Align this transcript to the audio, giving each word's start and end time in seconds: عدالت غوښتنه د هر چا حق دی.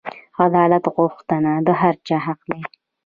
عدالت 0.43 0.85
غوښتنه 0.95 1.51
د 1.67 1.69
هر 1.81 1.95
چا 2.07 2.17
حق 2.25 2.39
دی. 2.51 2.61